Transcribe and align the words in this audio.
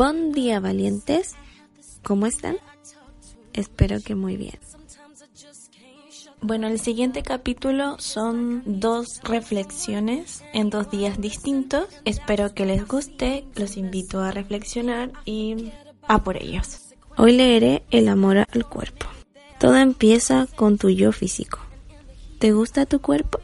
Buen 0.00 0.32
día 0.32 0.60
valientes, 0.60 1.34
¿cómo 2.02 2.24
están? 2.24 2.56
Espero 3.52 4.00
que 4.02 4.14
muy 4.14 4.38
bien. 4.38 4.58
Bueno, 6.40 6.68
el 6.68 6.80
siguiente 6.80 7.22
capítulo 7.22 7.96
son 7.98 8.62
dos 8.64 9.20
reflexiones 9.24 10.42
en 10.54 10.70
dos 10.70 10.90
días 10.90 11.20
distintos. 11.20 11.86
Espero 12.06 12.54
que 12.54 12.64
les 12.64 12.88
guste, 12.88 13.44
los 13.56 13.76
invito 13.76 14.22
a 14.22 14.30
reflexionar 14.30 15.12
y 15.26 15.70
a 16.08 16.24
por 16.24 16.38
ellos. 16.42 16.94
Hoy 17.18 17.32
leeré 17.36 17.82
El 17.90 18.08
amor 18.08 18.38
al 18.38 18.66
cuerpo. 18.66 19.04
Todo 19.58 19.76
empieza 19.76 20.46
con 20.56 20.78
tu 20.78 20.88
yo 20.88 21.12
físico. 21.12 21.58
¿Te 22.38 22.52
gusta 22.52 22.86
tu 22.86 23.02
cuerpo? 23.02 23.40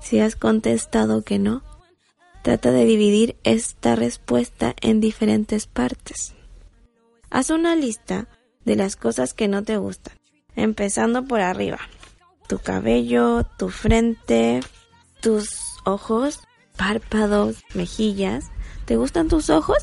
Si 0.00 0.20
has 0.20 0.34
contestado 0.34 1.20
que 1.20 1.38
no, 1.38 1.62
trata 2.44 2.70
de 2.70 2.84
dividir 2.84 3.36
esta 3.42 3.96
respuesta 3.96 4.76
en 4.80 5.00
diferentes 5.00 5.66
partes. 5.66 6.34
Haz 7.30 7.50
una 7.50 7.74
lista 7.74 8.28
de 8.64 8.76
las 8.76 8.94
cosas 8.94 9.34
que 9.34 9.48
no 9.48 9.64
te 9.64 9.78
gustan 9.78 10.14
empezando 10.56 11.24
por 11.24 11.40
arriba. 11.40 11.78
Tu 12.48 12.58
cabello, 12.58 13.44
tu 13.58 13.70
frente, 13.70 14.60
tus 15.20 15.48
ojos, 15.84 16.40
párpados, 16.76 17.62
mejillas. 17.74 18.50
¿Te 18.84 18.96
gustan 18.96 19.28
tus 19.28 19.50
ojos? 19.50 19.78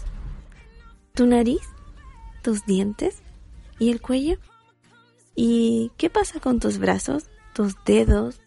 ¿Tu 1.14 1.26
nariz? 1.26 1.62
¿Tus 2.44 2.66
dientes? 2.66 3.24
¿Y 3.80 3.90
el 3.90 4.02
cuello? 4.02 4.38
¿Y 5.36 5.92
qué 5.98 6.10
pasa 6.10 6.40
con 6.40 6.60
tus 6.60 6.78
brazos, 6.78 7.26
tus 7.54 7.76
dedos, 7.86 8.40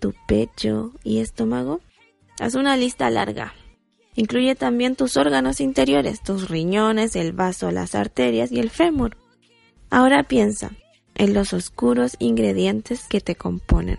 tu 0.00 0.14
pecho 0.26 0.92
y 1.04 1.18
estómago? 1.18 1.80
Haz 2.38 2.54
una 2.54 2.76
lista 2.76 3.08
larga. 3.10 3.54
Incluye 4.14 4.54
también 4.54 4.96
tus 4.96 5.16
órganos 5.16 5.60
interiores, 5.60 6.22
tus 6.22 6.48
riñones, 6.48 7.16
el 7.16 7.32
vaso, 7.32 7.70
las 7.70 7.94
arterias 7.94 8.52
y 8.52 8.60
el 8.60 8.70
fémur. 8.70 9.16
Ahora 9.90 10.22
piensa, 10.24 10.72
en 11.14 11.34
los 11.34 11.52
oscuros 11.52 12.16
ingredientes 12.18 13.06
que 13.08 13.20
te 13.20 13.36
componen. 13.36 13.98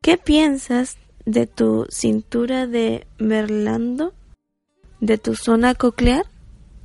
¿Qué 0.00 0.16
piensas 0.16 0.96
de 1.24 1.46
tu 1.46 1.86
cintura 1.88 2.66
de 2.66 3.06
Merlando? 3.18 4.12
¿De 5.00 5.18
tu 5.18 5.36
zona 5.36 5.74
coclear? 5.74 6.26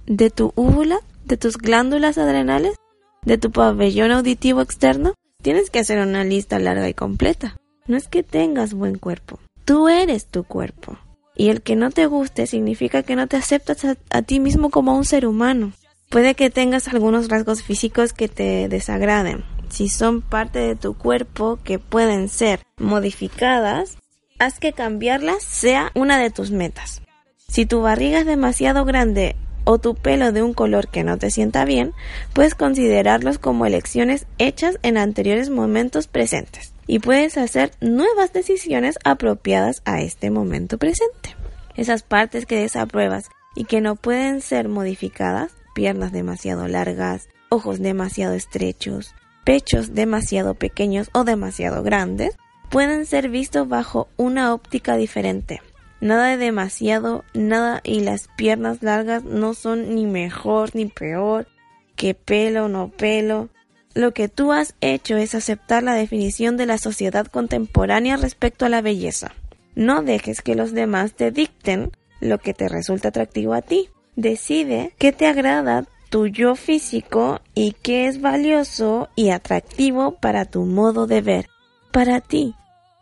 ¿De 0.06 0.30
tu 0.30 0.54
úvula? 0.56 1.00
¿De 1.26 1.38
tus 1.38 1.58
glándulas 1.58 2.18
adrenales? 2.18 2.76
¿De 3.24 3.38
tu 3.38 3.52
pabellón 3.52 4.12
auditivo 4.12 4.62
externo? 4.62 5.14
Tienes 5.42 5.70
que 5.70 5.80
hacer 5.80 6.00
una 6.00 6.24
lista 6.24 6.60
larga 6.60 6.88
y 6.88 6.94
completa. 6.94 7.58
No 7.88 7.98
es 7.98 8.08
que 8.08 8.24
tengas 8.24 8.74
buen 8.74 8.98
cuerpo. 8.98 9.40
Tú 9.68 9.90
eres 9.90 10.28
tu 10.28 10.46
cuerpo. 10.46 10.98
Y 11.36 11.50
el 11.50 11.62
que 11.62 11.76
no 11.76 11.92
te 11.92 12.06
guste 12.06 12.48
significa 12.48 13.04
que 13.04 13.18
no 13.18 13.28
te 13.28 13.36
aceptas 13.36 13.84
a, 13.84 13.98
a 14.12 14.22
ti 14.22 14.40
mismo 14.40 14.70
como 14.70 14.96
un 14.96 15.04
ser 15.04 15.28
humano. 15.28 15.74
Puede 16.10 16.36
que 16.36 16.50
tengas 16.50 16.88
algunos 16.88 17.28
rasgos 17.28 17.64
físicos 17.64 18.14
que 18.14 18.30
te 18.30 18.70
desagraden. 18.70 19.44
Si 19.68 19.90
son 19.90 20.22
parte 20.22 20.60
de 20.60 20.78
tu 20.78 20.94
cuerpo 20.94 21.60
que 21.66 21.80
pueden 21.80 22.30
ser 22.30 22.62
modificadas, 22.78 23.98
haz 24.40 24.58
que 24.58 24.72
cambiarlas 24.72 25.44
sea 25.44 25.92
una 25.96 26.18
de 26.18 26.30
tus 26.30 26.50
metas. 26.50 27.02
Si 27.50 27.66
tu 27.66 27.82
barriga 27.82 28.20
es 28.20 28.26
demasiado 28.26 28.86
grande 28.86 29.36
o 29.68 29.80
tu 29.80 29.96
pelo 29.96 30.32
de 30.32 30.42
un 30.42 30.54
color 30.54 30.88
que 30.88 31.04
no 31.04 31.18
te 31.18 31.30
sienta 31.30 31.66
bien, 31.66 31.94
puedes 32.32 32.56
considerarlos 32.56 33.38
como 33.38 33.66
elecciones 33.66 34.26
hechas 34.38 34.80
en 34.82 34.98
anteriores 34.98 35.50
momentos 35.50 36.08
presentes 36.08 36.74
y 36.88 37.00
puedes 37.00 37.38
hacer 37.38 37.72
nuevas 37.82 38.32
decisiones 38.32 38.98
apropiadas 39.04 39.82
a 39.84 40.00
este 40.00 40.32
momento 40.32 40.78
presente. 40.78 41.36
Esas 41.76 42.02
partes 42.02 42.46
que 42.46 42.62
desapruebas 42.62 43.26
y 43.56 43.66
que 43.66 43.82
no 43.82 43.98
pueden 43.98 44.40
ser 44.40 44.70
modificadas, 44.70 45.52
piernas 45.76 46.14
demasiado 46.14 46.70
largas, 46.70 47.28
ojos 47.50 47.80
demasiado 47.80 48.36
estrechos, 48.36 49.16
pechos 49.44 49.94
demasiado 49.94 50.56
pequeños 50.56 51.10
o 51.12 51.26
demasiado 51.26 51.84
grandes, 51.84 52.38
pueden 52.70 53.06
ser 53.06 53.28
vistos 53.28 53.68
bajo 53.68 54.08
una 54.16 54.54
óptica 54.54 54.96
diferente. 54.96 55.62
Nada 56.00 56.28
de 56.28 56.38
demasiado, 56.38 57.26
nada 57.34 57.82
y 57.84 58.02
las 58.02 58.28
piernas 58.36 58.84
largas 58.84 59.24
no 59.24 59.54
son 59.54 59.96
ni 59.96 60.06
mejor 60.06 60.76
ni 60.76 60.86
peor 60.86 61.48
que 61.96 62.14
pelo 62.14 62.70
no 62.70 62.90
pelo. 62.90 63.50
Lo 63.94 64.14
que 64.14 64.30
tú 64.30 64.52
has 64.52 64.76
hecho 64.80 65.18
es 65.18 65.34
aceptar 65.34 65.82
la 65.82 65.96
definición 65.96 66.56
de 66.56 66.68
la 66.68 66.78
sociedad 66.78 67.26
contemporánea 67.26 68.16
respecto 68.16 68.66
a 68.66 68.70
la 68.70 68.82
belleza. 68.82 69.34
No 69.76 70.04
dejes 70.04 70.42
que 70.42 70.56
los 70.56 70.72
demás 70.72 71.14
te 71.14 71.32
dicten 71.32 71.92
lo 72.20 72.38
que 72.38 72.54
te 72.54 72.70
resulta 72.70 73.10
atractivo 73.10 73.54
a 73.54 73.64
ti. 73.64 73.90
Decide 74.16 74.94
qué 75.00 75.12
te 75.12 75.26
agrada 75.26 75.86
tu 76.10 76.28
yo 76.28 76.56
físico 76.56 77.42
y 77.54 77.74
qué 77.74 78.08
es 78.08 78.22
valioso 78.22 79.10
y 79.16 79.32
atractivo 79.32 80.14
para 80.20 80.46
tu 80.46 80.64
modo 80.64 81.08
de 81.08 81.22
ver, 81.22 81.50
para 81.92 82.22
ti, 82.22 82.56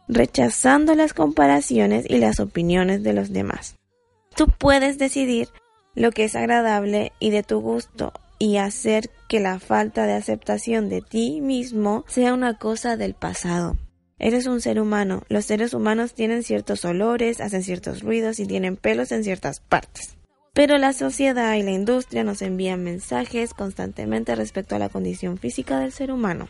rechazando 0.07 0.95
las 0.95 1.13
comparaciones 1.13 2.05
y 2.07 2.17
las 2.17 2.39
opiniones 2.39 3.03
de 3.03 3.13
los 3.13 3.31
demás. 3.31 3.75
Tú 4.35 4.47
puedes 4.47 4.97
decidir 4.97 5.49
lo 5.95 6.11
que 6.11 6.25
es 6.25 6.35
agradable 6.35 7.13
y 7.19 7.29
de 7.29 7.43
tu 7.43 7.61
gusto 7.61 8.13
y 8.37 8.57
hacer 8.57 9.09
que 9.27 9.39
la 9.39 9.59
falta 9.59 10.05
de 10.05 10.13
aceptación 10.13 10.89
de 10.89 11.01
ti 11.01 11.41
mismo 11.41 12.03
sea 12.07 12.33
una 12.33 12.57
cosa 12.57 12.97
del 12.97 13.13
pasado. 13.13 13.77
Eres 14.17 14.45
un 14.47 14.61
ser 14.61 14.79
humano. 14.79 15.23
Los 15.27 15.45
seres 15.45 15.73
humanos 15.73 16.13
tienen 16.13 16.43
ciertos 16.43 16.85
olores, 16.85 17.41
hacen 17.41 17.63
ciertos 17.63 18.01
ruidos 18.01 18.39
y 18.39 18.45
tienen 18.45 18.77
pelos 18.77 19.11
en 19.11 19.23
ciertas 19.23 19.59
partes. 19.59 20.15
Pero 20.53 20.77
la 20.77 20.93
sociedad 20.93 21.53
y 21.55 21.63
la 21.63 21.71
industria 21.71 22.23
nos 22.23 22.41
envían 22.41 22.83
mensajes 22.83 23.53
constantemente 23.53 24.35
respecto 24.35 24.75
a 24.75 24.79
la 24.79 24.87
condición 24.87 25.37
física 25.37 25.79
del 25.79 25.91
ser 25.91 26.11
humano. 26.11 26.47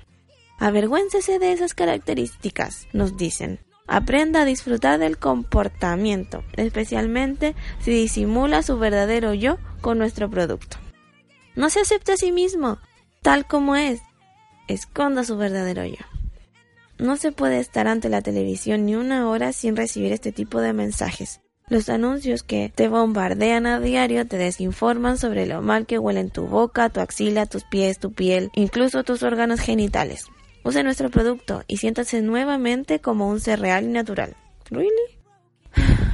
Avergüéncese 0.59 1.39
de 1.39 1.51
esas 1.51 1.73
características, 1.73 2.88
nos 2.93 3.17
dicen. 3.17 3.59
Aprenda 3.88 4.41
a 4.41 4.45
disfrutar 4.45 4.97
del 4.99 5.17
comportamiento, 5.17 6.43
especialmente 6.53 7.55
si 7.79 7.91
disimula 7.91 8.63
su 8.63 8.79
verdadero 8.79 9.33
yo 9.33 9.57
con 9.81 9.99
nuestro 9.99 10.29
producto. 10.29 10.77
No 11.55 11.69
se 11.69 11.81
acepte 11.81 12.13
a 12.13 12.17
sí 12.17 12.31
mismo, 12.31 12.79
tal 13.21 13.45
como 13.45 13.75
es. 13.75 14.01
Esconda 14.67 15.23
su 15.23 15.38
verdadero 15.38 15.85
yo. 15.85 16.03
No 16.97 17.17
se 17.17 17.31
puede 17.31 17.59
estar 17.59 17.87
ante 17.87 18.09
la 18.09 18.22
televisión 18.22 18.85
ni 18.85 18.95
una 18.95 19.29
hora 19.29 19.53
sin 19.53 19.75
recibir 19.75 20.13
este 20.13 20.31
tipo 20.31 20.61
de 20.61 20.73
mensajes. 20.73 21.41
Los 21.67 21.89
anuncios 21.89 22.43
que 22.43 22.72
te 22.73 22.87
bombardean 22.87 23.66
a 23.66 23.79
diario 23.79 24.25
te 24.27 24.37
desinforman 24.37 25.17
sobre 25.17 25.45
lo 25.45 25.61
mal 25.61 25.85
que 25.85 25.99
huelen 25.99 26.29
tu 26.29 26.45
boca, 26.45 26.89
tu 26.89 26.99
axila, 26.99 27.45
tus 27.45 27.63
pies, 27.63 27.99
tu 27.99 28.13
piel, 28.13 28.49
incluso 28.53 29.03
tus 29.03 29.23
órganos 29.23 29.59
genitales. 29.59 30.27
Use 30.66 30.84
nuestro 30.84 31.12
producto 31.12 31.64
y 31.68 31.78
siéntase 31.78 32.24
nuevamente 32.24 33.00
como 33.00 33.30
un 33.30 33.40
ser 33.40 33.59
real 33.59 33.86
y 33.86 33.90
natural. 33.90 34.36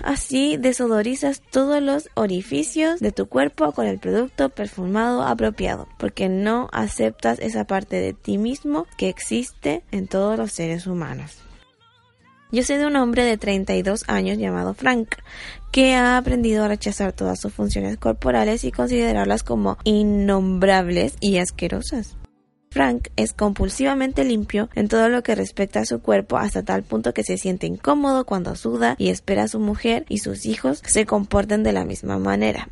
Así 0.03 0.57
desodorizas 0.57 1.41
todos 1.51 1.81
los 1.81 2.09
orificios 2.15 2.99
de 2.99 3.13
tu 3.13 3.27
cuerpo 3.27 3.71
con 3.71 3.87
el 3.87 3.97
producto 3.97 4.49
perfumado 4.49 5.23
apropiado, 5.23 5.87
porque 5.97 6.27
no 6.27 6.67
aceptas 6.73 7.39
esa 7.39 7.63
parte 7.63 7.95
de 8.01 8.11
ti 8.11 8.37
mismo 8.37 8.87
que 8.97 9.07
existe 9.07 9.83
en 9.91 10.07
todos 10.07 10.37
los 10.37 10.51
seres 10.51 10.85
humanos. 10.85 11.37
Yo 12.51 12.63
sé 12.63 12.77
de 12.77 12.85
un 12.85 12.97
hombre 12.97 13.23
de 13.23 13.37
32 13.37 14.03
años 14.09 14.37
llamado 14.37 14.73
Frank, 14.73 15.15
que 15.71 15.95
ha 15.95 16.17
aprendido 16.17 16.65
a 16.65 16.67
rechazar 16.67 17.13
todas 17.13 17.39
sus 17.39 17.53
funciones 17.53 17.95
corporales 17.95 18.65
y 18.65 18.73
considerarlas 18.73 19.43
como 19.43 19.77
innombrables 19.85 21.15
y 21.21 21.37
asquerosas. 21.37 22.17
Frank 22.71 23.09
es 23.17 23.33
compulsivamente 23.33 24.23
limpio 24.23 24.69
en 24.75 24.87
todo 24.87 25.09
lo 25.09 25.23
que 25.23 25.35
respecta 25.35 25.81
a 25.81 25.85
su 25.85 26.01
cuerpo 26.01 26.37
hasta 26.37 26.63
tal 26.63 26.83
punto 26.83 27.13
que 27.13 27.25
se 27.25 27.37
siente 27.37 27.67
incómodo 27.67 28.25
cuando 28.25 28.55
suda 28.55 28.95
y 28.97 29.09
espera 29.09 29.43
a 29.43 29.47
su 29.49 29.59
mujer 29.59 30.05
y 30.07 30.19
sus 30.19 30.45
hijos 30.45 30.81
se 30.85 31.05
comporten 31.05 31.63
de 31.63 31.73
la 31.73 31.83
misma 31.83 32.17
manera. 32.17 32.69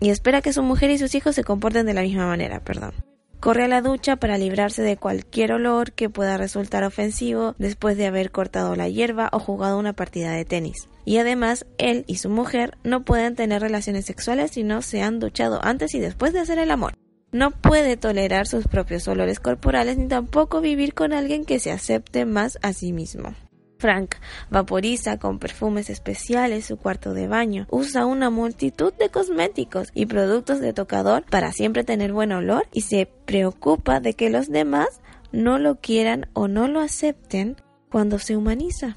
Y 0.00 0.10
espera 0.10 0.42
que 0.42 0.52
su 0.52 0.62
mujer 0.62 0.90
y 0.90 0.98
sus 0.98 1.14
hijos 1.14 1.34
se 1.34 1.44
comporten 1.44 1.86
de 1.86 1.94
la 1.94 2.02
misma 2.02 2.26
manera, 2.26 2.60
perdón. 2.60 2.92
Corre 3.40 3.64
a 3.64 3.68
la 3.68 3.80
ducha 3.80 4.16
para 4.16 4.36
librarse 4.36 4.82
de 4.82 4.98
cualquier 4.98 5.52
olor 5.52 5.92
que 5.92 6.10
pueda 6.10 6.36
resultar 6.36 6.84
ofensivo 6.84 7.54
después 7.58 7.96
de 7.96 8.06
haber 8.06 8.32
cortado 8.32 8.76
la 8.76 8.88
hierba 8.88 9.30
o 9.32 9.38
jugado 9.38 9.78
una 9.78 9.94
partida 9.94 10.32
de 10.32 10.44
tenis. 10.44 10.88
Y 11.06 11.16
además, 11.16 11.64
él 11.78 12.04
y 12.06 12.16
su 12.16 12.28
mujer 12.28 12.76
no 12.84 13.02
pueden 13.02 13.34
tener 13.34 13.62
relaciones 13.62 14.04
sexuales 14.04 14.50
si 14.52 14.62
no 14.62 14.82
se 14.82 15.02
han 15.02 15.20
duchado 15.20 15.58
antes 15.64 15.94
y 15.94 16.00
después 16.00 16.34
de 16.34 16.40
hacer 16.40 16.58
el 16.58 16.70
amor. 16.70 17.01
No 17.32 17.50
puede 17.50 17.96
tolerar 17.96 18.46
sus 18.46 18.68
propios 18.68 19.08
olores 19.08 19.40
corporales 19.40 19.96
ni 19.96 20.06
tampoco 20.06 20.60
vivir 20.60 20.92
con 20.92 21.14
alguien 21.14 21.46
que 21.46 21.58
se 21.58 21.72
acepte 21.72 22.26
más 22.26 22.58
a 22.60 22.74
sí 22.74 22.92
mismo. 22.92 23.34
Frank 23.78 24.16
vaporiza 24.50 25.18
con 25.18 25.38
perfumes 25.38 25.88
especiales 25.88 26.66
su 26.66 26.76
cuarto 26.76 27.14
de 27.14 27.28
baño, 27.28 27.66
usa 27.70 28.04
una 28.04 28.28
multitud 28.28 28.92
de 28.92 29.08
cosméticos 29.08 29.88
y 29.94 30.04
productos 30.04 30.60
de 30.60 30.74
tocador 30.74 31.24
para 31.24 31.52
siempre 31.52 31.84
tener 31.84 32.12
buen 32.12 32.32
olor 32.32 32.68
y 32.70 32.82
se 32.82 33.06
preocupa 33.24 33.98
de 33.98 34.12
que 34.12 34.28
los 34.28 34.50
demás 34.50 35.00
no 35.32 35.58
lo 35.58 35.80
quieran 35.80 36.28
o 36.34 36.48
no 36.48 36.68
lo 36.68 36.80
acepten 36.80 37.56
cuando 37.90 38.18
se 38.18 38.36
humaniza 38.36 38.96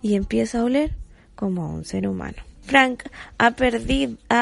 y 0.00 0.14
empieza 0.14 0.60
a 0.60 0.64
oler 0.64 0.96
como 1.34 1.74
un 1.74 1.84
ser 1.84 2.06
humano. 2.06 2.38
Frank 2.62 3.04
ha, 3.38 3.54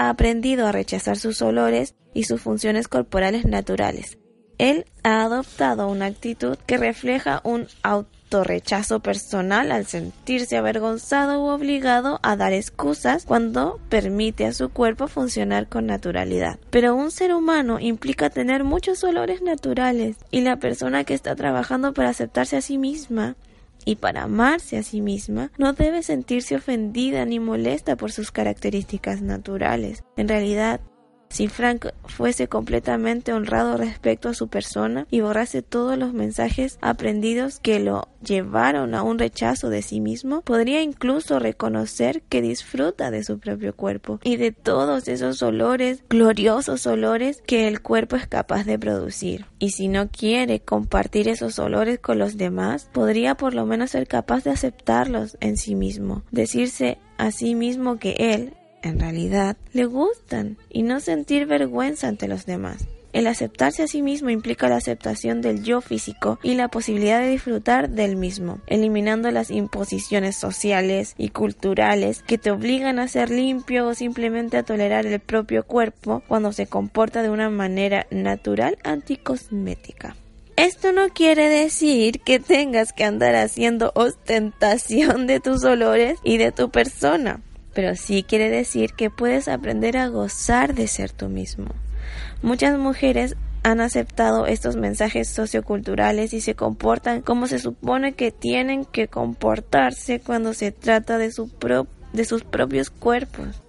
aprendido 0.09 0.67
a 0.67 0.73
rechazar 0.73 1.17
sus 1.17 1.43
olores 1.43 1.95
y 2.15 2.25
sus 2.25 2.41
funciones 2.41 2.89
corporales 2.89 3.45
naturales. 3.45 4.19
Él 4.59 4.85
ha 5.03 5.23
adoptado 5.23 5.89
una 5.89 6.07
actitud 6.07 6.59
que 6.67 6.77
refleja 6.77 7.41
un 7.45 7.67
autorrechazo 7.83 9.01
personal 9.01 9.73
al 9.73 9.87
sentirse 9.87 10.59
avergonzado 10.59 11.43
u 11.43 11.47
obligado 11.49 12.21
a 12.23 12.37
dar 12.37 12.53
excusas 12.53 13.25
cuando 13.25 13.81
permite 13.89 14.45
a 14.45 14.53
su 14.53 14.69
cuerpo 14.69 15.09
funcionar 15.09 15.67
con 15.67 15.87
naturalidad. 15.87 16.59
Pero 16.69 16.95
un 16.95 17.11
ser 17.11 17.33
humano 17.33 17.81
implica 17.81 18.29
tener 18.29 18.65
muchos 18.65 19.03
olores 19.03 19.41
naturales 19.41 20.17
y 20.31 20.43
la 20.43 20.57
persona 20.57 21.05
que 21.05 21.15
está 21.15 21.35
trabajando 21.37 21.95
para 21.95 22.11
aceptarse 22.11 22.59
a 22.59 22.63
sí 22.63 22.77
misma 22.77 23.37
y 23.85 23.97
para 23.97 24.23
amarse 24.23 24.77
a 24.77 24.83
sí 24.83 25.01
misma, 25.01 25.53
no 25.59 25.73
debe 25.73 26.03
sentirse 26.03 26.57
ofendida 26.57 27.25
ni 27.25 27.41
molesta 27.41 27.97
por 27.97 28.13
sus 28.13 28.31
características 28.31 29.23
naturales. 29.23 30.05
En 30.17 30.29
realidad, 30.29 30.81
si 31.31 31.47
Frank 31.47 31.87
fuese 32.07 32.49
completamente 32.49 33.33
honrado 33.33 33.77
respecto 33.77 34.29
a 34.29 34.35
su 34.35 34.49
persona 34.49 35.07
y 35.11 35.21
borrase 35.21 35.63
todos 35.63 35.97
los 35.97 36.13
mensajes 36.13 36.79
aprendidos 36.83 37.61
que 37.61 37.79
lo 37.79 38.09
llevaron 38.23 38.95
a 38.95 39.03
un 39.03 39.19
rechazo 39.19 39.71
de 39.71 39.83
sí 39.83 40.01
mismo, 40.01 40.43
podría 40.43 40.83
incluso 40.83 41.39
reconocer 41.39 42.23
que 42.29 42.43
disfruta 42.43 43.11
de 43.11 43.23
su 43.23 43.39
propio 43.39 43.75
cuerpo 43.75 44.19
y 44.25 44.37
de 44.37 44.51
todos 44.51 45.09
esos 45.09 45.41
olores, 45.43 46.03
gloriosos 46.11 46.87
olores 46.87 47.43
que 47.47 47.69
el 47.69 47.81
cuerpo 47.81 48.17
es 48.17 48.27
capaz 48.27 48.65
de 48.65 48.79
producir. 48.79 49.47
Y 49.61 49.71
si 49.71 49.89
no 49.89 50.09
quiere 50.09 50.61
compartir 50.61 51.29
esos 51.29 51.59
olores 51.61 52.01
con 52.01 52.19
los 52.19 52.37
demás, 52.37 52.91
podría 52.93 53.37
por 53.37 53.55
lo 53.55 53.67
menos 53.67 53.93
ser 53.93 54.09
capaz 54.09 54.43
de 54.45 54.51
aceptarlos 54.51 55.37
en 55.41 55.57
sí 55.57 55.77
mismo, 55.77 56.25
decirse 56.33 56.99
a 57.19 57.31
sí 57.31 57.55
mismo 57.55 57.99
que 57.99 58.17
él 58.19 58.55
en 58.83 58.99
realidad 58.99 59.57
le 59.73 59.85
gustan 59.85 60.57
y 60.69 60.83
no 60.83 61.01
sentir 61.01 61.47
vergüenza 61.47 62.09
ante 62.09 62.29
los 62.29 62.47
demás. 62.47 62.87
El 63.13 63.27
aceptarse 63.27 63.83
a 63.83 63.89
sí 63.89 64.03
mismo 64.03 64.31
implica 64.31 64.69
la 64.69 64.77
aceptación 64.77 65.41
del 65.41 65.65
yo 65.65 65.81
físico 65.81 66.39
y 66.45 66.55
la 66.55 66.69
posibilidad 66.69 67.21
de 67.21 67.31
disfrutar 67.31 67.91
del 67.91 68.15
mismo, 68.15 68.61
eliminando 68.69 69.31
las 69.33 69.51
imposiciones 69.51 70.37
sociales 70.37 71.15
y 71.19 71.31
culturales 71.31 72.23
que 72.23 72.39
te 72.39 72.53
obligan 72.53 73.01
a 73.01 73.09
ser 73.09 73.31
limpio 73.31 73.89
o 73.89 73.95
simplemente 73.95 74.59
a 74.59 74.63
tolerar 74.63 75.07
el 75.07 75.19
propio 75.19 75.65
cuerpo 75.65 76.23
cuando 76.29 76.53
se 76.53 76.67
comporta 76.67 77.23
de 77.23 77.31
una 77.31 77.51
manera 77.51 78.07
natural 78.11 78.79
anticosmética. 78.85 80.15
Esto 80.55 80.93
no 80.93 81.09
quiere 81.09 81.49
decir 81.49 82.21
que 82.21 82.39
tengas 82.39 82.93
que 82.93 83.05
andar 83.05 83.35
haciendo 83.35 83.91
ostentación 83.95 85.27
de 85.27 85.41
tus 85.41 85.65
olores 85.65 86.19
y 86.23 86.37
de 86.37 86.53
tu 86.53 86.71
persona 86.71 87.41
pero 87.75 87.95
sí 87.95 88.23
quiere 88.23 88.51
decir 88.51 88.93
que 88.95 89.11
puedes 89.11 89.49
aprender 89.49 89.97
a 89.97 90.09
gozar 90.09 90.75
de 90.75 90.87
ser 90.89 91.13
tú 91.13 91.29
mismo. 91.29 91.67
Muchas 92.43 92.79
mujeres 92.79 93.37
han 93.63 93.81
aceptado 93.81 94.47
estos 94.47 94.77
mensajes 94.77 95.29
socioculturales 95.29 96.33
y 96.33 96.41
se 96.41 96.55
comportan 96.55 97.21
como 97.21 97.47
se 97.47 97.59
supone 97.59 98.15
que 98.15 98.31
tienen 98.31 98.85
que 98.85 99.09
comportarse 99.09 100.21
cuando 100.21 100.55
se 100.55 100.73
trata 100.73 101.19
de, 101.19 101.31
su 101.31 101.51
de 102.13 102.25
sus 102.25 102.43
propios 102.43 102.91
cuerpos. 102.91 103.63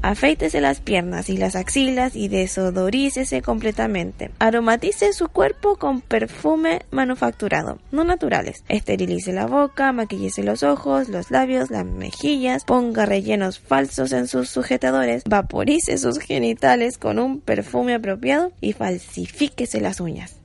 Afeítese 0.00 0.60
las 0.60 0.80
piernas 0.80 1.28
y 1.28 1.36
las 1.36 1.56
axilas 1.56 2.14
y 2.14 2.28
desodorícese 2.28 3.42
completamente. 3.42 4.30
Aromatice 4.38 5.12
su 5.12 5.28
cuerpo 5.28 5.76
con 5.76 6.00
perfume 6.00 6.82
manufacturado, 6.92 7.78
no 7.90 8.04
naturales. 8.04 8.62
Esterilice 8.68 9.32
la 9.32 9.46
boca, 9.46 9.92
maquillese 9.92 10.44
los 10.44 10.62
ojos, 10.62 11.08
los 11.08 11.32
labios, 11.32 11.70
las 11.70 11.84
mejillas, 11.84 12.64
ponga 12.64 13.06
rellenos 13.06 13.58
falsos 13.58 14.12
en 14.12 14.28
sus 14.28 14.48
sujetadores, 14.48 15.24
vaporice 15.28 15.98
sus 15.98 16.18
genitales 16.18 16.96
con 16.96 17.18
un 17.18 17.40
perfume 17.40 17.94
apropiado 17.94 18.52
y 18.60 18.74
falsifíquese 18.74 19.80
las 19.80 20.00
uñas. 20.00 20.36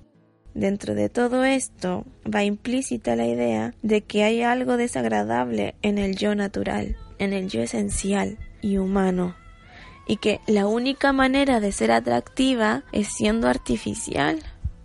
Dentro 0.56 0.96
de 0.96 1.10
todo 1.10 1.44
esto 1.44 2.06
va 2.26 2.44
implícita 2.44 3.16
la 3.16 3.28
idea 3.28 3.76
de 3.84 4.02
que 4.02 4.24
hay 4.24 4.42
algo 4.42 4.78
desagradable 4.78 5.76
en 5.84 6.00
el 6.00 6.16
yo 6.16 6.34
natural, 6.34 6.98
en 7.20 7.34
el 7.34 7.50
yo 7.50 7.62
esencial 7.62 8.40
y 8.62 8.78
humano 8.78 9.36
y 10.08 10.18
que 10.18 10.42
la 10.48 10.68
única 10.68 11.14
manera 11.14 11.60
de 11.60 11.72
ser 11.72 11.92
atractiva 11.92 12.84
es 12.92 13.08
siendo 13.08 13.48
artificial. 13.48 14.40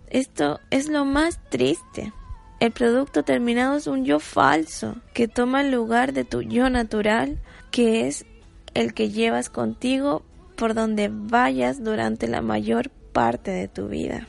Esto 0.09 0.59
es 0.69 0.87
lo 0.87 1.05
más 1.05 1.39
triste. 1.49 2.13
El 2.59 2.71
producto 2.71 3.23
terminado 3.23 3.77
es 3.77 3.87
un 3.87 4.05
yo 4.05 4.19
falso 4.19 4.95
que 5.13 5.27
toma 5.27 5.61
el 5.61 5.71
lugar 5.71 6.13
de 6.13 6.25
tu 6.25 6.41
yo 6.41 6.69
natural, 6.69 7.39
que 7.71 8.07
es 8.07 8.25
el 8.73 8.93
que 8.93 9.09
llevas 9.09 9.49
contigo 9.49 10.23
por 10.55 10.73
donde 10.73 11.09
vayas 11.11 11.83
durante 11.83 12.27
la 12.27 12.41
mayor 12.41 12.89
parte 12.89 13.51
de 13.51 13.67
tu 13.67 13.87
vida. 13.87 14.27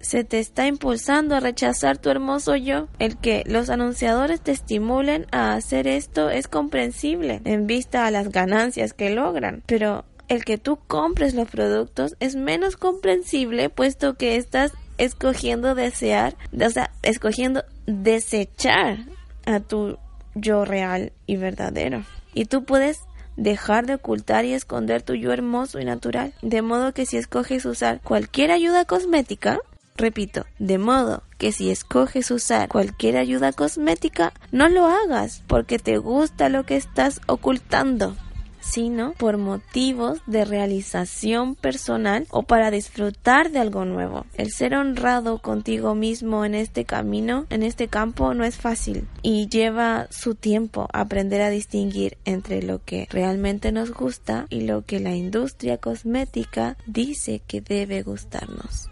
Se 0.00 0.24
te 0.24 0.40
está 0.40 0.66
impulsando 0.66 1.36
a 1.36 1.40
rechazar 1.40 1.96
tu 1.96 2.10
hermoso 2.10 2.56
yo. 2.56 2.88
El 2.98 3.16
que 3.16 3.44
los 3.46 3.70
anunciadores 3.70 4.40
te 4.40 4.50
estimulen 4.50 5.26
a 5.30 5.54
hacer 5.54 5.86
esto 5.86 6.28
es 6.28 6.48
comprensible 6.48 7.40
en 7.44 7.68
vista 7.68 8.06
a 8.06 8.10
las 8.10 8.30
ganancias 8.30 8.94
que 8.94 9.10
logran, 9.10 9.62
pero 9.66 10.04
el 10.32 10.46
que 10.46 10.56
tú 10.56 10.78
compres 10.86 11.34
los 11.34 11.48
productos 11.48 12.16
es 12.18 12.36
menos 12.36 12.78
comprensible 12.78 13.68
puesto 13.68 14.14
que 14.14 14.36
estás 14.36 14.72
escogiendo 14.96 15.74
desear, 15.74 16.36
o 16.58 16.70
sea, 16.70 16.90
escogiendo 17.02 17.64
desechar 17.86 19.00
a 19.44 19.60
tu 19.60 19.98
yo 20.34 20.64
real 20.64 21.12
y 21.26 21.36
verdadero. 21.36 22.04
Y 22.32 22.46
tú 22.46 22.64
puedes 22.64 23.00
dejar 23.36 23.84
de 23.84 23.96
ocultar 23.96 24.46
y 24.46 24.54
esconder 24.54 25.02
tu 25.02 25.14
yo 25.14 25.32
hermoso 25.32 25.80
y 25.80 25.84
natural. 25.84 26.32
De 26.40 26.62
modo 26.62 26.94
que 26.94 27.04
si 27.04 27.18
escoges 27.18 27.66
usar 27.66 28.00
cualquier 28.00 28.52
ayuda 28.52 28.86
cosmética, 28.86 29.58
repito, 29.96 30.46
de 30.58 30.78
modo 30.78 31.24
que 31.36 31.52
si 31.52 31.70
escoges 31.70 32.30
usar 32.30 32.70
cualquier 32.70 33.18
ayuda 33.18 33.52
cosmética, 33.52 34.32
no 34.50 34.70
lo 34.70 34.86
hagas 34.86 35.42
porque 35.46 35.78
te 35.78 35.98
gusta 35.98 36.48
lo 36.48 36.64
que 36.64 36.76
estás 36.76 37.20
ocultando 37.26 38.16
sino 38.62 39.12
por 39.12 39.36
motivos 39.36 40.20
de 40.26 40.44
realización 40.44 41.54
personal 41.54 42.26
o 42.30 42.44
para 42.44 42.70
disfrutar 42.70 43.50
de 43.50 43.58
algo 43.58 43.84
nuevo. 43.84 44.24
El 44.34 44.52
ser 44.52 44.74
honrado 44.74 45.38
contigo 45.38 45.94
mismo 45.94 46.44
en 46.44 46.54
este 46.54 46.84
camino, 46.84 47.46
en 47.50 47.62
este 47.62 47.88
campo, 47.88 48.32
no 48.32 48.44
es 48.44 48.56
fácil 48.56 49.06
y 49.22 49.48
lleva 49.48 50.06
su 50.10 50.34
tiempo 50.34 50.88
aprender 50.92 51.42
a 51.42 51.50
distinguir 51.50 52.16
entre 52.24 52.62
lo 52.62 52.82
que 52.84 53.06
realmente 53.10 53.72
nos 53.72 53.92
gusta 53.92 54.46
y 54.48 54.62
lo 54.62 54.82
que 54.82 55.00
la 55.00 55.14
industria 55.14 55.76
cosmética 55.76 56.76
dice 56.86 57.42
que 57.46 57.60
debe 57.60 58.02
gustarnos. 58.02 58.88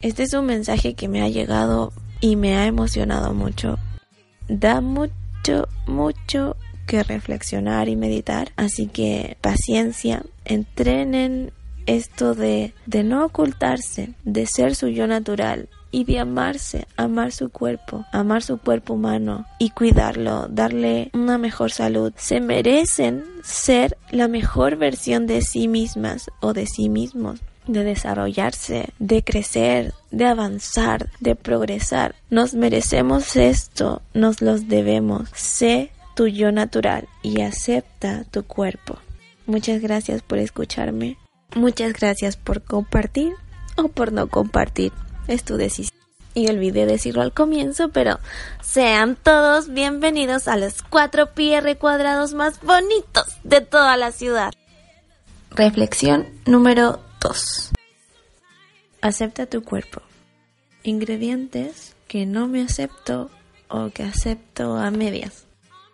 Este 0.00 0.24
es 0.24 0.34
un 0.34 0.46
mensaje 0.46 0.94
que 0.94 1.08
me 1.08 1.22
ha 1.22 1.28
llegado 1.28 1.92
y 2.20 2.36
me 2.36 2.56
ha 2.56 2.66
emocionado 2.66 3.34
mucho. 3.34 3.78
Da 4.48 4.80
mucho, 4.80 5.68
mucho 5.86 6.56
que 6.90 7.04
reflexionar 7.04 7.88
y 7.88 7.94
meditar. 7.94 8.50
Así 8.56 8.88
que 8.88 9.36
paciencia, 9.40 10.24
entrenen 10.44 11.52
esto 11.86 12.34
de, 12.34 12.74
de 12.86 13.04
no 13.04 13.24
ocultarse, 13.24 14.14
de 14.24 14.46
ser 14.46 14.74
su 14.74 14.88
yo 14.88 15.06
natural, 15.06 15.68
y 15.92 16.04
de 16.04 16.18
amarse, 16.18 16.86
amar 16.96 17.32
su 17.32 17.50
cuerpo, 17.50 18.04
amar 18.12 18.42
su 18.42 18.58
cuerpo 18.58 18.94
humano 18.94 19.46
y 19.58 19.70
cuidarlo, 19.70 20.46
darle 20.48 21.10
una 21.14 21.38
mejor 21.38 21.72
salud. 21.72 22.12
Se 22.16 22.40
merecen 22.40 23.24
ser 23.42 23.96
la 24.10 24.28
mejor 24.28 24.76
versión 24.76 25.26
de 25.26 25.42
sí 25.42 25.66
mismas 25.68 26.30
o 26.40 26.52
de 26.52 26.66
sí 26.66 26.88
mismos 26.88 27.40
de 27.66 27.84
desarrollarse, 27.84 28.88
de 28.98 29.22
crecer, 29.22 29.94
de 30.10 30.26
avanzar, 30.26 31.08
de 31.20 31.36
progresar. 31.36 32.16
Nos 32.28 32.54
merecemos 32.54 33.36
esto, 33.36 34.02
nos 34.12 34.42
los 34.42 34.66
debemos. 34.66 35.28
Sé 35.34 35.92
tu 36.20 36.26
yo 36.26 36.52
natural 36.52 37.08
y 37.22 37.40
acepta 37.40 38.24
tu 38.30 38.42
cuerpo. 38.42 38.98
Muchas 39.46 39.80
gracias 39.80 40.20
por 40.20 40.36
escucharme. 40.36 41.16
Muchas 41.54 41.94
gracias 41.94 42.36
por 42.36 42.62
compartir 42.62 43.32
o 43.76 43.88
por 43.88 44.12
no 44.12 44.28
compartir. 44.28 44.92
Es 45.28 45.44
tu 45.44 45.56
decisión. 45.56 45.98
Y 46.34 46.50
olvidé 46.50 46.84
decirlo 46.84 47.22
al 47.22 47.32
comienzo, 47.32 47.88
pero 47.88 48.18
sean 48.62 49.16
todos 49.16 49.70
bienvenidos 49.72 50.46
a 50.46 50.58
los 50.58 50.82
4 50.82 51.32
PR 51.32 51.74
cuadrados 51.78 52.34
más 52.34 52.60
bonitos 52.60 53.38
de 53.42 53.62
toda 53.62 53.96
la 53.96 54.12
ciudad. 54.12 54.52
Reflexión 55.48 56.26
número 56.44 57.00
2. 57.22 57.70
Acepta 59.00 59.46
tu 59.46 59.64
cuerpo. 59.64 60.02
Ingredientes 60.82 61.96
que 62.08 62.26
no 62.26 62.46
me 62.46 62.60
acepto 62.60 63.30
o 63.68 63.88
que 63.88 64.02
acepto 64.02 64.76
a 64.76 64.90
medias. 64.90 65.46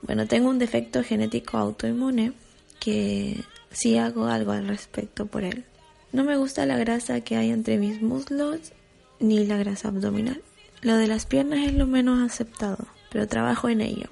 Bueno, 0.02 0.26
tengo 0.26 0.50
un 0.50 0.58
defecto 0.58 1.02
genético 1.02 1.58
autoinmune 1.58 2.32
que 2.78 3.42
sí 3.70 3.96
hago 3.96 4.26
algo 4.26 4.52
al 4.52 4.68
respecto 4.68 5.26
por 5.26 5.44
él. 5.44 5.64
No 6.12 6.24
me 6.24 6.36
gusta 6.36 6.66
la 6.66 6.78
grasa 6.78 7.20
que 7.20 7.36
hay 7.36 7.50
entre 7.50 7.78
mis 7.78 8.00
muslos 8.00 8.72
ni 9.18 9.44
la 9.44 9.56
grasa 9.56 9.88
abdominal. 9.88 10.42
Lo 10.82 10.96
de 10.96 11.06
las 11.06 11.26
piernas 11.26 11.66
es 11.66 11.74
lo 11.74 11.86
menos 11.86 12.20
aceptado, 12.24 12.86
pero 13.10 13.26
trabajo 13.26 13.68
en 13.68 13.80
ello. 13.80 14.08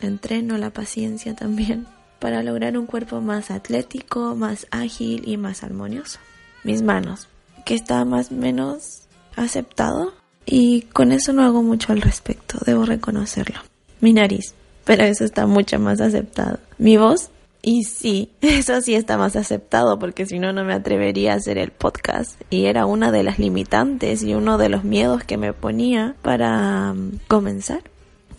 Entreno 0.00 0.58
la 0.58 0.70
paciencia 0.70 1.34
también 1.34 1.86
para 2.18 2.42
lograr 2.42 2.76
un 2.76 2.86
cuerpo 2.86 3.20
más 3.20 3.50
atlético, 3.50 4.34
más 4.34 4.66
ágil 4.70 5.22
y 5.26 5.36
más 5.36 5.62
armonioso. 5.62 6.18
Mis 6.64 6.82
manos, 6.82 7.28
que 7.64 7.74
está 7.74 8.04
más 8.04 8.32
o 8.32 8.34
menos 8.34 9.02
aceptado 9.36 10.14
y 10.44 10.82
con 10.82 11.12
eso 11.12 11.32
no 11.32 11.42
hago 11.42 11.62
mucho 11.62 11.92
al 11.92 12.00
respecto, 12.00 12.58
debo 12.64 12.84
reconocerlo. 12.84 13.60
Mi 14.00 14.12
nariz, 14.12 14.54
pero 14.86 15.04
eso 15.04 15.24
está 15.24 15.46
mucho 15.46 15.78
más 15.78 16.00
aceptado. 16.00 16.58
Mi 16.78 16.96
voz, 16.96 17.30
y 17.60 17.82
sí, 17.82 18.30
eso 18.40 18.80
sí 18.80 18.94
está 18.94 19.18
más 19.18 19.34
aceptado 19.34 19.98
porque 19.98 20.24
si 20.24 20.38
no, 20.38 20.52
no 20.52 20.64
me 20.64 20.72
atrevería 20.72 21.32
a 21.32 21.36
hacer 21.36 21.58
el 21.58 21.72
podcast. 21.72 22.40
Y 22.48 22.66
era 22.66 22.86
una 22.86 23.10
de 23.10 23.24
las 23.24 23.38
limitantes 23.38 24.22
y 24.22 24.34
uno 24.34 24.56
de 24.56 24.68
los 24.68 24.84
miedos 24.84 25.24
que 25.24 25.36
me 25.36 25.52
ponía 25.52 26.14
para 26.22 26.92
um, 26.92 27.18
comenzar. 27.26 27.82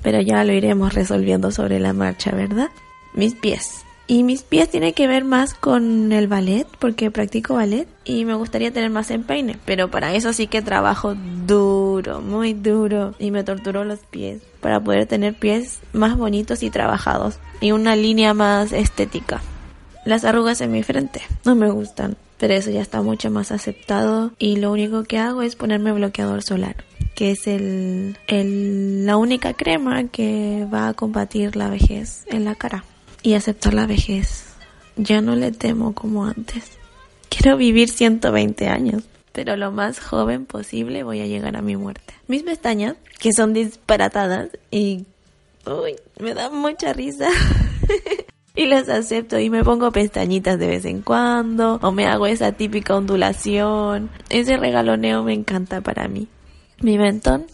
Pero 0.02 0.22
ya 0.22 0.44
lo 0.46 0.54
iremos 0.54 0.94
resolviendo 0.94 1.52
sobre 1.52 1.80
la 1.80 1.92
marcha, 1.92 2.32
¿verdad? 2.32 2.70
Mis 3.14 3.36
pies. 3.36 3.84
Y 4.10 4.24
mis 4.24 4.44
pies 4.44 4.70
tienen 4.70 4.94
que 4.94 5.08
ver 5.08 5.26
más 5.26 5.54
con 5.54 6.14
el 6.14 6.30
ballet, 6.30 6.66
porque 6.80 7.12
practico 7.12 7.56
ballet 7.56 7.90
y 8.06 8.24
me 8.24 8.36
gustaría 8.36 8.72
tener 8.72 8.90
más 8.90 9.12
empeine. 9.12 9.58
Pero 9.66 9.92
para 9.92 10.16
eso 10.16 10.32
sí 10.32 10.48
que 10.48 10.62
trabajo 10.62 11.14
duro, 11.46 11.87
muy 12.22 12.54
duro. 12.54 13.16
Y 13.20 13.32
me 13.32 13.44
torturo 13.44 13.84
los 13.84 14.00
pies 14.00 14.42
para 14.62 14.80
poder 14.80 15.06
tener 15.06 15.34
pies 15.34 15.80
más 15.94 16.18
bonitos 16.18 16.64
y 16.64 16.70
trabajados. 16.70 17.40
Y 17.60 17.72
una 17.72 17.96
línea 17.96 18.34
más 18.34 18.72
estética. 18.72 19.42
Las 20.06 20.24
arrugas 20.24 20.62
en 20.62 20.72
mi 20.72 20.84
frente 20.84 21.22
no 21.44 21.56
me 21.56 21.70
gustan, 21.70 22.16
pero 22.38 22.54
eso 22.54 22.72
ya 22.72 22.82
está 22.82 23.02
mucho 23.02 23.30
más 23.30 23.52
aceptado. 23.52 24.32
Y 24.40 24.58
lo 24.58 24.72
único 24.72 25.04
que 25.04 25.18
hago 25.18 25.42
es 25.42 25.56
ponerme 25.56 25.92
bloqueador 25.92 26.44
solar 26.44 26.86
que 27.18 27.32
es 27.32 27.48
el, 27.48 28.16
el, 28.28 29.08
la 29.08 29.18
única 29.18 29.54
crema 29.54 30.08
que 30.08 30.68
va 30.72 30.88
a 30.88 30.94
combatir 30.94 31.56
la 31.56 31.68
vejez 31.68 32.26
en 32.28 32.46
la 32.46 32.54
cara 32.54 32.84
y 33.24 33.34
aceptar 33.34 33.74
la 33.74 33.88
vejez. 33.88 34.46
Ya 34.98 35.20
no 35.22 35.36
le 35.36 35.52
temo 35.52 35.96
como 35.96 36.26
antes. 36.26 36.78
Quiero 37.30 37.58
vivir 37.58 37.90
120 37.90 38.68
años, 38.68 39.02
pero 39.38 39.56
lo 39.56 39.72
más 39.72 40.00
joven 40.00 40.48
posible 40.48 41.04
voy 41.04 41.22
a 41.22 41.28
llegar 41.28 41.56
a 41.58 41.62
mi 41.62 41.78
muerte. 41.78 42.16
Mis 42.28 42.42
pestañas, 42.42 42.96
que 43.20 43.34
son 43.34 43.54
disparatadas 43.54 44.50
y 44.72 45.06
uy, 45.64 45.96
me 46.20 46.34
dan 46.34 46.56
mucha 46.56 46.92
risa. 46.92 47.28
y 48.56 48.66
las 48.66 48.90
acepto 48.90 49.38
y 49.38 49.52
me 49.52 49.64
pongo 49.64 49.92
pestañitas 49.92 50.58
de 50.58 50.66
vez 50.66 50.86
en 50.86 51.04
cuando 51.04 51.78
o 51.84 51.92
me 51.92 52.08
hago 52.08 52.26
esa 52.26 52.54
típica 52.54 52.96
ondulación. 52.96 54.10
Ese 54.30 54.58
regaloneo 54.58 55.22
me 55.22 55.36
encanta 55.36 55.82
para 55.82 56.08
mí. 56.08 56.28
Mi 56.82 56.98
mentón, 56.98 57.46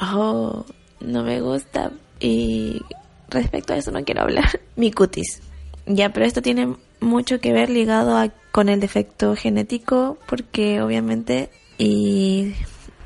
oh, 0.00 0.64
no 1.00 1.24
me 1.24 1.40
gusta 1.40 1.90
y 2.20 2.82
respecto 3.30 3.72
a 3.72 3.78
eso 3.78 3.90
no 3.90 4.04
quiero 4.04 4.20
hablar. 4.22 4.60
Mi 4.76 4.92
cutis. 4.92 5.42
Ya, 5.86 6.12
pero 6.12 6.24
esto 6.24 6.40
tiene 6.40 6.76
mucho 7.00 7.40
que 7.40 7.52
ver 7.52 7.68
ligado 7.68 8.16
a, 8.16 8.30
con 8.52 8.68
el 8.68 8.80
defecto 8.80 9.34
genético 9.34 10.18
porque 10.26 10.80
obviamente 10.80 11.50
y 11.78 12.54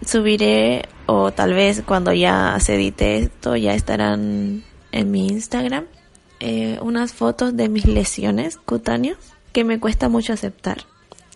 subiré 0.05 0.83
o 1.07 1.33
tal 1.33 1.55
vez 1.55 1.83
cuando 1.87 2.12
ya 2.12 2.59
se 2.61 2.75
edite 2.75 3.19
esto 3.19 3.57
ya 3.57 3.75
estarán 3.75 4.65
en 4.93 5.11
mi 5.11 5.29
Instagram 5.29 5.87
eh, 6.41 6.79
unas 6.83 7.12
fotos 7.12 7.57
de 7.57 7.69
mis 7.69 7.87
lesiones 7.87 8.57
cutáneas 8.59 9.17
que 9.53 9.65
me 9.65 9.81
cuesta 9.81 10.11
mucho 10.11 10.35
aceptar. 10.35 10.85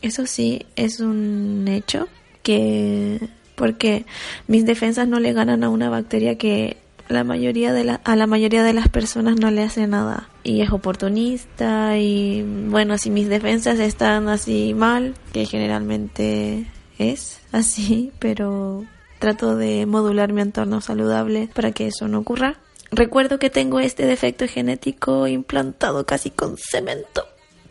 Eso 0.02 0.26
sí 0.26 0.67
es 0.76 1.00
un 1.00 1.67
hecho 1.69 2.07
que 2.43 3.29
porque 3.55 4.05
mis 4.47 4.67
defensas 4.67 5.09
no 5.09 5.21
le 5.21 5.33
ganan 5.33 5.64
a 5.64 5.71
una 5.71 5.88
bacteria 5.88 6.37
que 6.37 6.76
la 7.11 7.25
mayoría 7.25 7.73
de 7.73 7.85
la, 7.85 8.00
a 8.05 8.17
la 8.17 8.26
mayoría 8.26 8.62
de 8.62 8.73
las 8.73 8.88
personas 8.88 9.37
no 9.37 9.50
le 9.50 9.62
hace 9.62 9.87
nada. 9.87 10.29
Y 10.43 10.62
es 10.62 10.71
oportunista 10.71 11.99
y 11.99 12.43
bueno 12.69 12.99
si 12.99 13.11
mis 13.11 13.29
defensas 13.29 13.79
están 13.79 14.29
así 14.29 14.75
mal 14.75 15.14
que 15.33 15.45
generalmente 15.45 16.67
es 16.99 17.40
así 17.52 18.12
pero 18.19 18.85
trato 19.19 19.57
de 19.57 19.85
modular 19.87 20.33
mi 20.33 20.40
entorno 20.40 20.81
saludable 20.81 21.49
para 21.55 21.73
que 21.73 21.88
eso 21.88 22.09
no 22.09 22.21
ocurra. 22.21 22.57
Recuerdo 22.93 23.38
que 23.38 23.50
tengo 23.50 23.79
este 23.79 24.07
defecto 24.07 24.49
genético 24.49 25.29
implantado 25.29 26.05
casi 26.07 26.31
con 26.31 26.57
cemento 26.57 27.25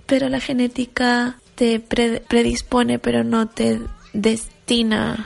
pero 0.10 0.27
la 0.27 0.39
genética 0.39 1.38
te 1.55 1.79
predispone 1.79 2.98
pero 3.00 3.24
no 3.24 3.48
te 3.48 3.79
destina 4.12 5.25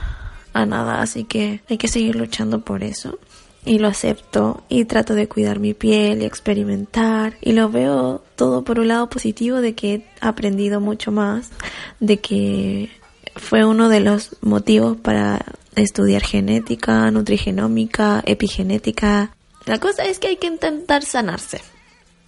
a 0.51 0.65
nada 0.65 1.01
así 1.01 1.23
que 1.23 1.61
hay 1.69 1.77
que 1.77 1.87
seguir 1.87 2.15
luchando 2.15 2.63
por 2.65 2.83
eso 2.83 3.17
y 3.65 3.79
lo 3.79 3.87
acepto 3.87 4.63
y 4.69 4.85
trato 4.85 5.15
de 5.15 5.27
cuidar 5.27 5.59
mi 5.59 5.73
piel 5.73 6.21
y 6.21 6.25
experimentar 6.25 7.35
y 7.41 7.53
lo 7.53 7.69
veo 7.69 8.23
todo 8.35 8.63
por 8.63 8.79
un 8.79 8.89
lado 8.89 9.09
positivo 9.09 9.61
de 9.61 9.73
que 9.73 9.93
he 9.93 10.05
aprendido 10.21 10.81
mucho 10.81 11.11
más, 11.11 11.49
de 11.99 12.17
que 12.17 12.89
fue 13.35 13.65
uno 13.65 13.89
de 13.89 13.99
los 13.99 14.35
motivos 14.41 14.97
para 14.97 15.43
estudiar 15.75 16.23
genética, 16.23 17.09
nutrigenómica, 17.11 18.21
epigenética. 18.25 19.35
La 19.65 19.79
cosa 19.79 20.03
es 20.05 20.19
que 20.19 20.27
hay 20.27 20.37
que 20.37 20.47
intentar 20.47 21.03
sanarse. 21.03 21.61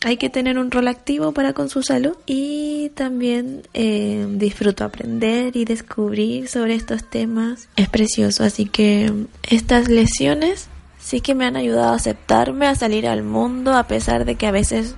Hay 0.04 0.18
que 0.18 0.30
tener 0.30 0.60
un 0.60 0.72
rol 0.72 0.88
activo 0.88 1.32
para 1.32 1.54
con 1.54 1.70
su 1.70 1.82
salud 1.82 2.16
y 2.26 2.90
también 2.96 3.64
eh, 3.74 4.28
disfruto 4.32 4.84
aprender 4.84 5.56
y 5.58 5.66
descubrir 5.66 6.48
sobre 6.48 6.76
estos 6.76 7.10
temas. 7.10 7.70
Es 7.76 7.90
precioso, 7.90 8.44
así 8.44 8.66
que 8.66 9.12
estas 9.50 9.90
lesiones 9.90 10.70
sí 11.06 11.22
que 11.22 11.36
me 11.36 11.46
han 11.46 11.56
ayudado 11.56 11.94
a 11.94 11.96
aceptarme, 11.96 12.66
a 12.66 12.74
salir 12.74 13.08
al 13.08 13.22
mundo, 13.22 13.74
a 13.74 13.84
pesar 13.88 14.26
de 14.26 14.36
que 14.36 14.48
a 14.48 14.52
veces 14.52 14.96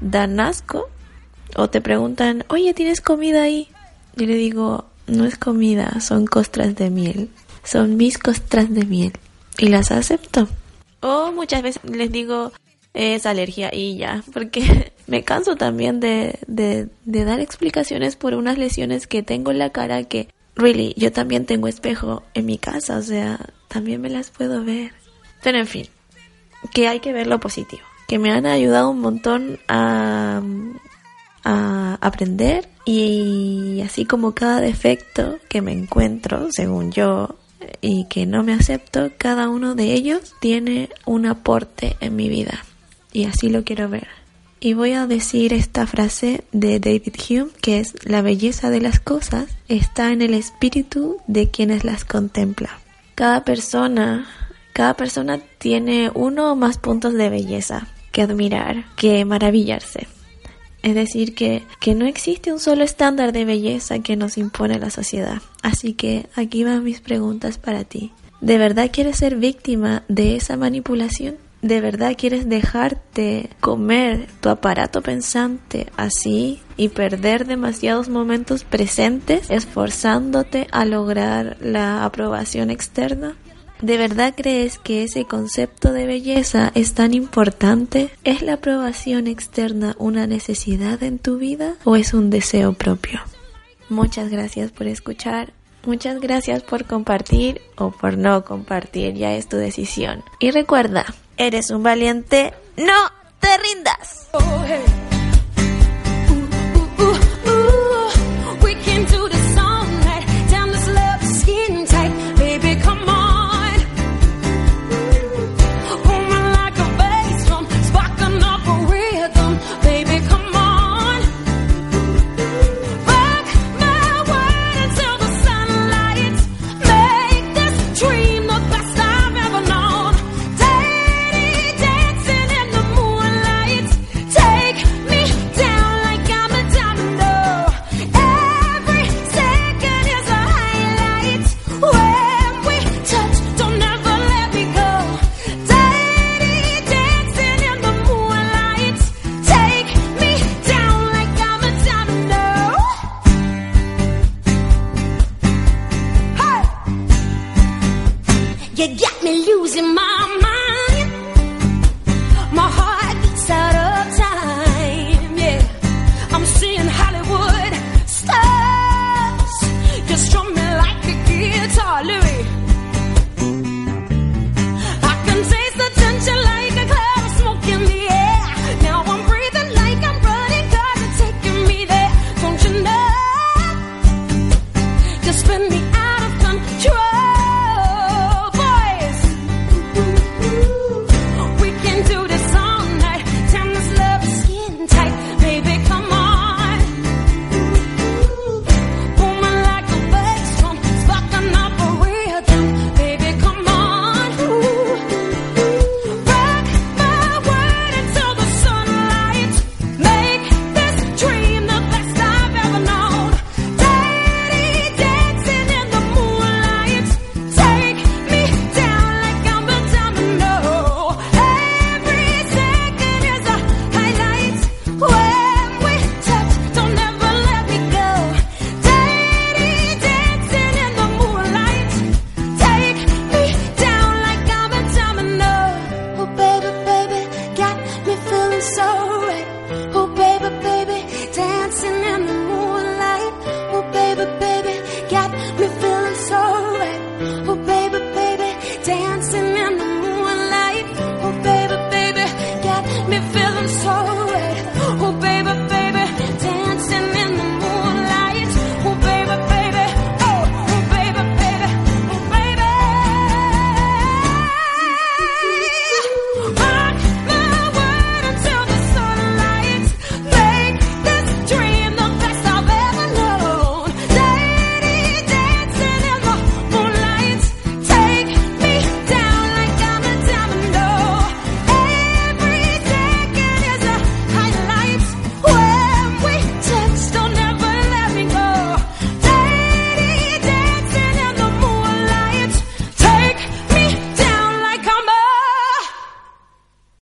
dan 0.00 0.40
asco. 0.40 0.88
O 1.56 1.70
te 1.70 1.80
preguntan, 1.80 2.44
oye, 2.48 2.74
¿tienes 2.74 3.00
comida 3.00 3.44
ahí? 3.44 3.68
Y 4.16 4.26
le 4.26 4.34
digo, 4.34 4.86
no 5.06 5.24
es 5.24 5.38
comida, 5.38 6.00
son 6.00 6.26
costras 6.26 6.74
de 6.74 6.90
miel. 6.90 7.30
Son 7.62 7.96
mis 7.96 8.18
costras 8.18 8.74
de 8.74 8.84
miel. 8.84 9.12
Y 9.56 9.68
las 9.68 9.92
acepto. 9.92 10.48
O 11.00 11.30
muchas 11.30 11.62
veces 11.62 11.84
les 11.84 12.10
digo, 12.10 12.50
es 12.92 13.24
alergia 13.24 13.70
y 13.72 13.96
ya, 13.96 14.24
porque 14.32 14.92
me 15.06 15.22
canso 15.22 15.54
también 15.54 16.00
de, 16.00 16.40
de, 16.48 16.88
de 17.04 17.24
dar 17.24 17.38
explicaciones 17.38 18.16
por 18.16 18.34
unas 18.34 18.58
lesiones 18.58 19.06
que 19.06 19.22
tengo 19.22 19.52
en 19.52 19.60
la 19.60 19.70
cara 19.70 20.02
que, 20.02 20.28
really, 20.56 20.94
yo 20.96 21.12
también 21.12 21.46
tengo 21.46 21.68
espejo 21.68 22.24
en 22.34 22.46
mi 22.46 22.58
casa, 22.58 22.96
o 22.96 23.02
sea, 23.02 23.38
también 23.68 24.00
me 24.00 24.10
las 24.10 24.30
puedo 24.30 24.64
ver. 24.64 25.03
Pero 25.44 25.58
en 25.58 25.66
fin, 25.66 25.86
que 26.72 26.88
hay 26.88 27.00
que 27.00 27.12
ver 27.12 27.26
lo 27.26 27.38
positivo, 27.38 27.82
que 28.08 28.18
me 28.18 28.32
han 28.32 28.46
ayudado 28.46 28.90
un 28.90 29.00
montón 29.00 29.60
a, 29.68 30.42
aprender 32.00 32.68
y 32.84 33.80
así 33.84 34.04
como 34.06 34.34
cada 34.34 34.60
defecto 34.60 35.38
que 35.48 35.62
me 35.62 35.72
encuentro, 35.72 36.48
según 36.50 36.90
yo, 36.92 37.36
y 37.80 38.06
que 38.06 38.26
no 38.26 38.42
me 38.42 38.54
acepto, 38.54 39.10
cada 39.18 39.48
uno 39.48 39.74
de 39.74 39.92
ellos 39.92 40.34
tiene 40.40 40.90
un 41.06 41.26
aporte 41.26 41.96
en 42.00 42.16
mi 42.16 42.28
vida. 42.28 42.64
Y 43.12 43.24
así 43.24 43.48
lo 43.48 43.64
quiero 43.64 43.88
ver. 43.88 44.08
Y 44.60 44.72
voy 44.74 44.92
a 44.92 45.06
decir 45.06 45.52
esta 45.52 45.86
frase 45.86 46.44
de 46.52 46.80
David 46.80 47.14
Hume, 47.28 47.50
que 47.60 47.80
es, 47.80 47.94
la 48.04 48.22
belleza 48.22 48.70
de 48.70 48.80
las 48.80 49.00
cosas 49.00 49.46
está 49.68 50.12
en 50.12 50.22
el 50.22 50.34
espíritu 50.34 51.18
de 51.26 51.50
quienes 51.50 51.84
las 51.84 52.04
contempla. 52.04 52.78
Cada 53.14 53.44
persona 53.44 54.26
cada 54.74 54.94
persona 54.94 55.38
tiene 55.58 56.10
uno 56.14 56.52
o 56.52 56.56
más 56.56 56.78
puntos 56.78 57.14
de 57.14 57.30
belleza 57.30 57.86
que 58.12 58.22
admirar, 58.22 58.84
que 58.96 59.24
maravillarse. 59.24 60.08
Es 60.82 60.94
decir, 60.94 61.34
que, 61.34 61.62
que 61.80 61.94
no 61.94 62.04
existe 62.04 62.52
un 62.52 62.58
solo 62.58 62.84
estándar 62.84 63.32
de 63.32 63.46
belleza 63.46 64.00
que 64.00 64.16
nos 64.16 64.36
impone 64.36 64.78
la 64.78 64.90
sociedad. 64.90 65.40
Así 65.62 65.94
que 65.94 66.26
aquí 66.34 66.64
van 66.64 66.84
mis 66.84 67.00
preguntas 67.00 67.56
para 67.56 67.84
ti. 67.84 68.12
¿De 68.42 68.58
verdad 68.58 68.90
quieres 68.92 69.16
ser 69.16 69.36
víctima 69.36 70.02
de 70.08 70.36
esa 70.36 70.56
manipulación? 70.56 71.36
¿De 71.62 71.80
verdad 71.80 72.14
quieres 72.18 72.46
dejarte 72.46 73.48
comer 73.60 74.26
tu 74.40 74.50
aparato 74.50 75.00
pensante 75.00 75.86
así 75.96 76.60
y 76.76 76.90
perder 76.90 77.46
demasiados 77.46 78.10
momentos 78.10 78.64
presentes 78.64 79.50
esforzándote 79.50 80.66
a 80.72 80.84
lograr 80.84 81.56
la 81.62 82.04
aprobación 82.04 82.70
externa? 82.70 83.36
¿De 83.80 83.96
verdad 83.96 84.34
crees 84.36 84.78
que 84.78 85.02
ese 85.02 85.24
concepto 85.24 85.92
de 85.92 86.06
belleza 86.06 86.72
es 86.74 86.94
tan 86.94 87.12
importante? 87.12 88.10
¿Es 88.24 88.42
la 88.42 88.54
aprobación 88.54 89.26
externa 89.26 89.94
una 89.98 90.26
necesidad 90.26 91.02
en 91.02 91.18
tu 91.18 91.38
vida 91.38 91.74
o 91.84 91.96
es 91.96 92.14
un 92.14 92.30
deseo 92.30 92.72
propio? 92.72 93.20
Muchas 93.88 94.30
gracias 94.30 94.70
por 94.72 94.86
escuchar. 94.86 95.52
Muchas 95.84 96.20
gracias 96.20 96.62
por 96.62 96.86
compartir 96.86 97.60
o 97.76 97.90
por 97.90 98.16
no 98.16 98.44
compartir, 98.44 99.14
ya 99.14 99.34
es 99.34 99.48
tu 99.48 99.58
decisión. 99.58 100.24
Y 100.38 100.50
recuerda, 100.50 101.04
eres 101.36 101.70
un 101.70 101.82
valiente, 101.82 102.54
no 102.76 103.10
te 103.38 103.48
rindas. 103.58 104.28
Come 104.32 104.46
on. 104.48 105.03